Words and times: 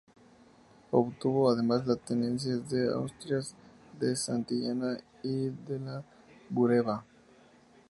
Obtuvo 0.91 1.51
además 1.51 1.85
la 1.85 1.95
tenencias 1.95 2.67
de 2.71 2.89
Asturias 2.91 3.53
de 3.99 4.15
Santillana 4.15 4.97
y 5.21 5.49
de 5.49 5.79
la 5.79 6.03
Bureba. 6.49 7.05